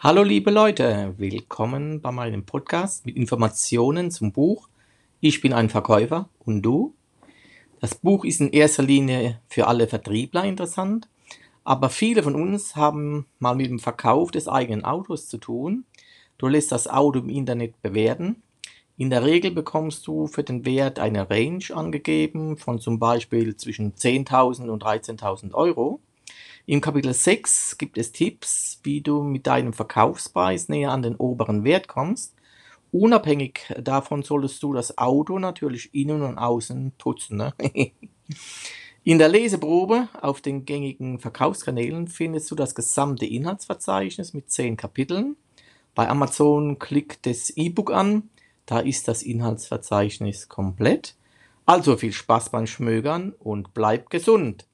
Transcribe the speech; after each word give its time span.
Hallo 0.00 0.22
liebe 0.22 0.52
Leute, 0.52 1.14
willkommen 1.16 2.00
bei 2.00 2.12
meinem 2.12 2.46
Podcast 2.46 3.04
mit 3.04 3.16
Informationen 3.16 4.12
zum 4.12 4.30
Buch 4.30 4.68
Ich 5.18 5.40
bin 5.40 5.52
ein 5.52 5.70
Verkäufer 5.70 6.28
und 6.38 6.62
du? 6.62 6.94
Das 7.80 7.96
Buch 7.96 8.24
ist 8.24 8.40
in 8.40 8.52
erster 8.52 8.84
Linie 8.84 9.40
für 9.48 9.66
alle 9.66 9.88
Vertriebler 9.88 10.44
interessant, 10.44 11.08
aber 11.64 11.90
viele 11.90 12.22
von 12.22 12.36
uns 12.36 12.76
haben 12.76 13.26
mal 13.40 13.56
mit 13.56 13.70
dem 13.70 13.80
Verkauf 13.80 14.30
des 14.30 14.46
eigenen 14.46 14.84
Autos 14.84 15.26
zu 15.26 15.36
tun. 15.36 15.84
Du 16.38 16.46
lässt 16.46 16.70
das 16.70 16.86
Auto 16.86 17.18
im 17.18 17.28
Internet 17.28 17.82
bewerten. 17.82 18.40
In 18.98 19.10
der 19.10 19.24
Regel 19.24 19.50
bekommst 19.50 20.06
du 20.06 20.28
für 20.28 20.44
den 20.44 20.64
Wert 20.64 21.00
eine 21.00 21.28
Range 21.28 21.64
angegeben 21.74 22.56
von 22.56 22.78
zum 22.78 23.00
Beispiel 23.00 23.56
zwischen 23.56 23.94
10.000 23.94 24.68
und 24.68 24.84
13.000 24.84 25.54
Euro. 25.54 25.98
Im 26.68 26.82
Kapitel 26.82 27.14
6 27.14 27.78
gibt 27.78 27.96
es 27.96 28.12
Tipps, 28.12 28.78
wie 28.82 29.00
du 29.00 29.22
mit 29.22 29.46
deinem 29.46 29.72
Verkaufspreis 29.72 30.68
näher 30.68 30.90
an 30.90 31.00
den 31.00 31.16
oberen 31.16 31.64
Wert 31.64 31.88
kommst. 31.88 32.34
Unabhängig 32.92 33.60
davon 33.80 34.22
solltest 34.22 34.62
du 34.62 34.74
das 34.74 34.98
Auto 34.98 35.38
natürlich 35.38 35.94
innen 35.94 36.20
und 36.20 36.36
außen 36.36 36.92
putzen. 36.98 37.38
Ne? 37.38 37.54
In 39.02 39.16
der 39.16 39.30
Leseprobe 39.30 40.10
auf 40.20 40.42
den 40.42 40.66
gängigen 40.66 41.18
Verkaufskanälen 41.18 42.06
findest 42.06 42.50
du 42.50 42.54
das 42.54 42.74
gesamte 42.74 43.24
Inhaltsverzeichnis 43.24 44.34
mit 44.34 44.50
10 44.50 44.76
Kapiteln. 44.76 45.36
Bei 45.94 46.06
Amazon 46.06 46.78
klick 46.78 47.22
das 47.22 47.48
E-Book 47.48 47.90
an, 47.90 48.28
da 48.66 48.80
ist 48.80 49.08
das 49.08 49.22
Inhaltsverzeichnis 49.22 50.50
komplett. 50.50 51.16
Also 51.64 51.96
viel 51.96 52.12
Spaß 52.12 52.50
beim 52.50 52.66
Schmögern 52.66 53.32
und 53.38 53.72
bleib 53.72 54.10
gesund! 54.10 54.68